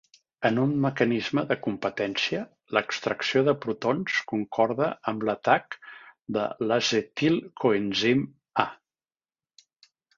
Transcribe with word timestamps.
En 0.47 0.55
un 0.59 0.71
mecanisme 0.85 1.43
de 1.51 1.57
competència, 1.65 2.39
l'extracció 2.77 3.45
de 3.49 3.55
protons 3.67 4.17
concorda 4.33 4.91
amb 5.13 5.29
l'atac 5.31 5.81
de 6.39 6.49
l'acetilcoenzim 6.67 8.29
A 8.69 8.71